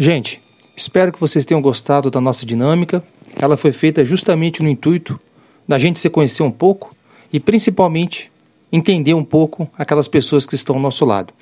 Gente, 0.00 0.40
espero 0.76 1.10
que 1.10 1.18
vocês 1.18 1.44
tenham 1.44 1.60
gostado 1.60 2.08
da 2.08 2.20
nossa 2.20 2.46
dinâmica. 2.46 3.02
Ela 3.34 3.56
foi 3.56 3.72
feita 3.72 4.04
justamente 4.04 4.62
no 4.62 4.68
intuito 4.68 5.18
da 5.66 5.76
gente 5.76 5.98
se 5.98 6.08
conhecer 6.08 6.44
um 6.44 6.52
pouco 6.52 6.94
e 7.32 7.40
principalmente 7.40 8.30
entender 8.70 9.12
um 9.14 9.24
pouco 9.24 9.68
aquelas 9.76 10.06
pessoas 10.06 10.46
que 10.46 10.54
estão 10.54 10.76
ao 10.76 10.80
nosso 10.80 11.04
lado. 11.04 11.34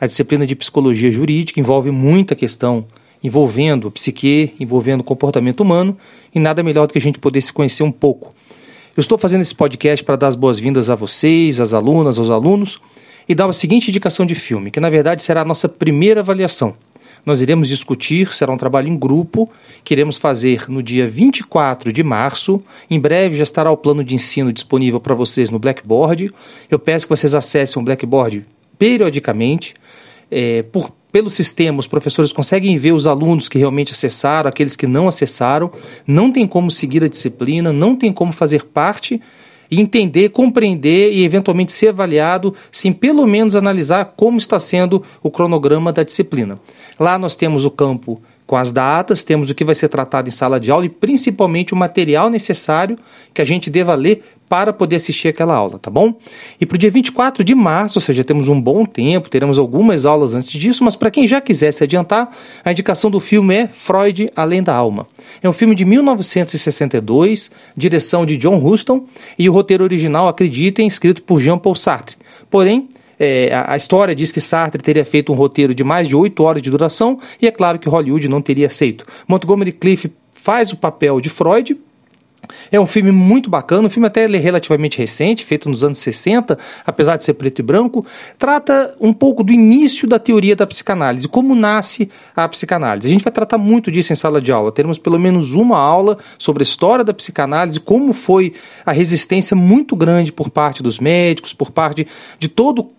A 0.00 0.06
disciplina 0.06 0.46
de 0.46 0.54
psicologia 0.54 1.10
jurídica 1.10 1.58
envolve 1.58 1.90
muita 1.90 2.36
questão 2.36 2.86
envolvendo 3.22 3.90
psique, 3.90 4.54
envolvendo 4.60 5.02
comportamento 5.02 5.60
humano, 5.60 5.96
e 6.32 6.38
nada 6.38 6.62
melhor 6.62 6.86
do 6.86 6.92
que 6.92 6.98
a 6.98 7.02
gente 7.02 7.18
poder 7.18 7.40
se 7.40 7.52
conhecer 7.52 7.82
um 7.82 7.90
pouco. 7.90 8.32
Eu 8.96 9.00
estou 9.00 9.18
fazendo 9.18 9.40
esse 9.40 9.54
podcast 9.54 10.04
para 10.04 10.14
dar 10.14 10.28
as 10.28 10.36
boas-vindas 10.36 10.88
a 10.88 10.94
vocês, 10.94 11.58
às 11.58 11.74
alunas, 11.74 12.16
aos 12.18 12.30
alunos, 12.30 12.78
e 13.28 13.34
dar 13.34 13.48
a 13.48 13.52
seguinte 13.52 13.88
indicação 13.88 14.24
de 14.24 14.36
filme, 14.36 14.70
que 14.70 14.78
na 14.78 14.88
verdade 14.88 15.20
será 15.20 15.40
a 15.40 15.44
nossa 15.44 15.68
primeira 15.68 16.20
avaliação. 16.20 16.76
Nós 17.24 17.40
iremos 17.40 17.68
discutir, 17.68 18.32
será 18.34 18.52
um 18.52 18.58
trabalho 18.58 18.88
em 18.88 18.96
grupo, 18.96 19.50
que 19.82 19.94
iremos 19.94 20.16
fazer 20.16 20.68
no 20.68 20.82
dia 20.82 21.08
24 21.08 21.92
de 21.92 22.02
março. 22.02 22.62
Em 22.90 23.00
breve 23.00 23.36
já 23.36 23.42
estará 23.42 23.70
o 23.70 23.76
plano 23.76 24.04
de 24.04 24.14
ensino 24.14 24.52
disponível 24.52 25.00
para 25.00 25.14
vocês 25.14 25.50
no 25.50 25.58
Blackboard. 25.58 26.32
Eu 26.70 26.78
peço 26.78 27.06
que 27.06 27.16
vocês 27.16 27.34
acessem 27.34 27.80
o 27.80 27.84
Blackboard 27.84 28.44
periodicamente. 28.78 29.74
É, 30.30 30.62
por, 30.62 30.92
pelo 31.10 31.30
sistema, 31.30 31.78
os 31.78 31.86
professores 31.86 32.32
conseguem 32.32 32.76
ver 32.76 32.92
os 32.92 33.06
alunos 33.06 33.48
que 33.48 33.56
realmente 33.56 33.92
acessaram, 33.92 34.48
aqueles 34.48 34.76
que 34.76 34.86
não 34.86 35.08
acessaram. 35.08 35.70
Não 36.06 36.30
tem 36.30 36.46
como 36.46 36.70
seguir 36.70 37.04
a 37.04 37.08
disciplina, 37.08 37.72
não 37.72 37.96
tem 37.96 38.12
como 38.12 38.32
fazer 38.32 38.64
parte 38.64 39.20
entender, 39.70 40.30
compreender 40.30 41.12
e 41.12 41.24
eventualmente 41.24 41.72
ser 41.72 41.88
avaliado, 41.88 42.54
sem 42.70 42.92
pelo 42.92 43.26
menos 43.26 43.56
analisar 43.56 44.14
como 44.16 44.38
está 44.38 44.58
sendo 44.58 45.02
o 45.22 45.30
cronograma 45.30 45.92
da 45.92 46.02
disciplina. 46.02 46.58
Lá 46.98 47.18
nós 47.18 47.36
temos 47.36 47.64
o 47.64 47.70
campo 47.70 48.20
com 48.46 48.56
as 48.56 48.72
datas, 48.72 49.22
temos 49.22 49.50
o 49.50 49.54
que 49.54 49.64
vai 49.64 49.74
ser 49.74 49.88
tratado 49.88 50.28
em 50.28 50.32
sala 50.32 50.60
de 50.60 50.70
aula 50.70 50.84
e 50.84 50.90
principalmente 50.90 51.72
o 51.72 51.76
material 51.76 52.28
necessário 52.28 52.98
que 53.32 53.40
a 53.40 53.44
gente 53.44 53.70
deva 53.70 53.94
ler 53.94 54.22
para 54.48 54.72
poder 54.72 54.96
assistir 54.96 55.28
aquela 55.28 55.54
aula, 55.54 55.78
tá 55.78 55.90
bom? 55.90 56.14
E 56.60 56.66
para 56.66 56.76
o 56.76 56.78
dia 56.78 56.90
24 56.90 57.42
de 57.42 57.54
março, 57.54 57.98
ou 57.98 58.02
seja, 58.02 58.22
temos 58.22 58.48
um 58.48 58.60
bom 58.60 58.84
tempo, 58.84 59.28
teremos 59.28 59.58
algumas 59.58 60.06
aulas 60.06 60.34
antes 60.34 60.50
disso, 60.50 60.84
mas 60.84 60.96
para 60.96 61.10
quem 61.10 61.26
já 61.26 61.40
quiser 61.40 61.72
se 61.72 61.84
adiantar, 61.84 62.30
a 62.64 62.70
indicação 62.70 63.10
do 63.10 63.20
filme 63.20 63.54
é 63.54 63.68
Freud, 63.68 64.30
Além 64.36 64.62
da 64.62 64.74
Alma. 64.74 65.06
É 65.42 65.48
um 65.48 65.52
filme 65.52 65.74
de 65.74 65.84
1962, 65.84 67.50
direção 67.76 68.24
de 68.26 68.36
John 68.36 68.62
Huston, 68.64 69.04
e 69.38 69.48
o 69.48 69.52
roteiro 69.52 69.84
original, 69.84 70.28
acreditem, 70.28 70.86
escrito 70.86 71.22
por 71.22 71.40
Jean-Paul 71.40 71.74
Sartre. 71.74 72.16
Porém, 72.50 72.88
é, 73.18 73.50
a, 73.66 73.76
história 73.76 74.14
diz 74.14 74.32
que 74.32 74.40
Sartre 74.40 74.82
teria 74.82 75.04
feito 75.04 75.32
um 75.32 75.34
roteiro 75.34 75.74
de 75.74 75.84
mais 75.84 76.08
de 76.08 76.16
oito 76.16 76.42
horas 76.42 76.62
de 76.62 76.70
duração 76.70 77.18
e 77.40 77.46
é 77.46 77.50
claro 77.50 77.78
que 77.78 77.88
Hollywood 77.88 78.28
não 78.28 78.42
teria 78.42 78.66
aceito. 78.66 79.06
Montgomery 79.26 79.72
Clift 79.72 80.10
faz 80.32 80.72
o 80.72 80.76
papel 80.76 81.20
de 81.20 81.30
Freud. 81.30 81.76
É 82.70 82.78
um 82.78 82.86
filme 82.86 83.12
muito 83.12 83.48
bacana, 83.48 83.86
um 83.86 83.90
filme 83.90 84.06
até 84.06 84.26
relativamente 84.26 84.98
recente, 84.98 85.44
feito 85.44 85.68
nos 85.68 85.84
anos 85.84 85.98
60, 85.98 86.58
apesar 86.84 87.16
de 87.16 87.24
ser 87.24 87.34
preto 87.34 87.60
e 87.60 87.62
branco. 87.62 88.04
Trata 88.38 88.94
um 89.00 89.12
pouco 89.12 89.42
do 89.42 89.52
início 89.52 90.08
da 90.08 90.18
teoria 90.18 90.56
da 90.56 90.66
psicanálise, 90.66 91.28
como 91.28 91.54
nasce 91.54 92.10
a 92.34 92.48
psicanálise. 92.48 93.06
A 93.06 93.10
gente 93.10 93.24
vai 93.24 93.32
tratar 93.32 93.58
muito 93.58 93.90
disso 93.90 94.12
em 94.12 94.16
sala 94.16 94.40
de 94.40 94.52
aula. 94.52 94.72
Teremos 94.72 94.98
pelo 94.98 95.18
menos 95.18 95.52
uma 95.52 95.78
aula 95.78 96.18
sobre 96.38 96.62
a 96.62 96.64
história 96.64 97.04
da 97.04 97.14
psicanálise, 97.14 97.80
como 97.80 98.12
foi 98.12 98.54
a 98.84 98.92
resistência 98.92 99.56
muito 99.56 99.96
grande 99.96 100.32
por 100.32 100.50
parte 100.50 100.82
dos 100.82 100.98
médicos, 100.98 101.52
por 101.52 101.70
parte 101.70 102.06
de 102.38 102.48
todo 102.48 102.90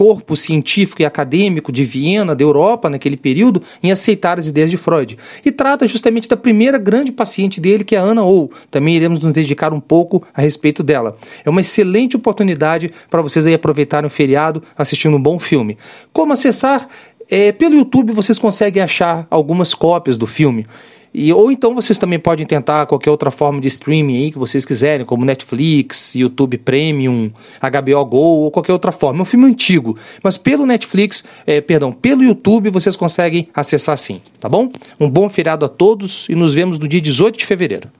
corpo 0.00 0.34
científico 0.34 1.02
e 1.02 1.04
acadêmico 1.04 1.70
de 1.70 1.84
Viena, 1.84 2.34
da 2.34 2.42
Europa, 2.42 2.88
naquele 2.88 3.18
período, 3.18 3.62
em 3.82 3.92
aceitar 3.92 4.38
as 4.38 4.46
ideias 4.46 4.70
de 4.70 4.78
Freud. 4.78 5.18
E 5.44 5.52
trata 5.52 5.86
justamente 5.86 6.26
da 6.26 6.38
primeira 6.38 6.78
grande 6.78 7.12
paciente 7.12 7.60
dele, 7.60 7.84
que 7.84 7.94
é 7.94 7.98
a 7.98 8.02
Ana 8.02 8.22
Ou. 8.22 8.50
Também 8.70 8.96
iremos 8.96 9.20
nos 9.20 9.30
dedicar 9.30 9.74
um 9.74 9.78
pouco 9.78 10.22
a 10.32 10.40
respeito 10.40 10.82
dela. 10.82 11.18
É 11.44 11.50
uma 11.50 11.60
excelente 11.60 12.16
oportunidade 12.16 12.90
para 13.10 13.20
vocês 13.20 13.46
aí 13.46 13.52
aproveitarem 13.52 14.06
o 14.06 14.10
feriado 14.10 14.62
assistindo 14.74 15.18
um 15.18 15.22
bom 15.22 15.38
filme. 15.38 15.76
Como 16.14 16.32
acessar? 16.32 16.88
É, 17.28 17.52
pelo 17.52 17.74
YouTube 17.76 18.14
vocês 18.14 18.38
conseguem 18.38 18.82
achar 18.82 19.26
algumas 19.30 19.74
cópias 19.74 20.16
do 20.16 20.26
filme. 20.26 20.64
E, 21.12 21.32
ou 21.32 21.50
então 21.50 21.74
vocês 21.74 21.98
também 21.98 22.18
podem 22.18 22.46
tentar 22.46 22.86
qualquer 22.86 23.10
outra 23.10 23.30
forma 23.30 23.60
de 23.60 23.68
streaming 23.68 24.16
aí 24.16 24.32
que 24.32 24.38
vocês 24.38 24.64
quiserem, 24.64 25.04
como 25.04 25.24
Netflix, 25.24 26.14
YouTube 26.14 26.58
Premium, 26.58 27.30
HBO 27.60 28.04
Go 28.04 28.16
ou 28.16 28.50
qualquer 28.50 28.72
outra 28.72 28.92
forma. 28.92 29.20
É 29.20 29.22
um 29.22 29.26
filme 29.26 29.46
antigo, 29.46 29.96
mas 30.22 30.38
pelo 30.38 30.64
Netflix, 30.64 31.24
é, 31.46 31.60
perdão, 31.60 31.92
pelo 31.92 32.22
YouTube 32.22 32.70
vocês 32.70 32.96
conseguem 32.96 33.48
acessar 33.54 33.98
sim, 33.98 34.20
tá 34.38 34.48
bom? 34.48 34.70
Um 34.98 35.08
bom 35.10 35.28
feriado 35.28 35.64
a 35.64 35.68
todos 35.68 36.26
e 36.28 36.34
nos 36.34 36.54
vemos 36.54 36.78
no 36.78 36.86
dia 36.86 37.00
18 37.00 37.38
de 37.38 37.46
fevereiro. 37.46 37.99